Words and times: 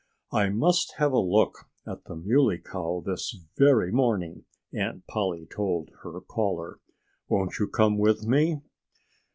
"I 0.31 0.49
must 0.49 0.95
have 0.97 1.11
a 1.11 1.19
look 1.19 1.67
at 1.85 2.05
the 2.05 2.15
Muley 2.15 2.57
Cow 2.57 3.03
this 3.05 3.37
very 3.55 3.91
morning," 3.91 4.45
Aunt 4.73 5.05
Polly 5.05 5.45
told 5.45 5.91
her 6.01 6.19
caller. 6.21 6.79
"Won't 7.27 7.59
you 7.59 7.67
come 7.67 7.99
with 7.99 8.25
me?" 8.25 8.61